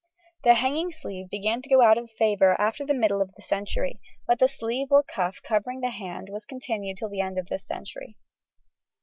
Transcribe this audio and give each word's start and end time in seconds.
The 0.43 0.55
hanging 0.55 0.89
sleeve 0.89 1.29
began 1.29 1.61
to 1.61 1.69
go 1.69 1.83
out 1.83 1.95
of 1.99 2.09
favour 2.09 2.59
after 2.59 2.83
the 2.83 2.93
middle 2.95 3.21
of 3.21 3.35
the 3.35 3.43
century, 3.43 4.01
but 4.25 4.39
the 4.39 4.47
sleeve 4.47 4.87
or 4.91 5.03
cuff 5.03 5.41
covering 5.43 5.81
the 5.81 5.91
hand 5.91 6.27
was 6.29 6.43
continued 6.43 6.97
till 6.97 7.09
the 7.09 7.21
end 7.21 7.37
of 7.37 7.49
this 7.49 7.67
century. 7.67 8.17